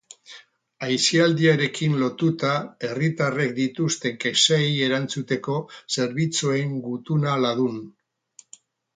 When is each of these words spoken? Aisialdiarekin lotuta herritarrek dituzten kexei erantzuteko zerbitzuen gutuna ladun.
Aisialdiarekin 0.85 1.97
lotuta 2.03 2.53
herritarrek 2.87 3.53
dituzten 3.59 4.17
kexei 4.23 4.65
erantzuteko 4.87 5.57
zerbitzuen 5.97 6.73
gutuna 6.87 7.35
ladun. 7.43 7.77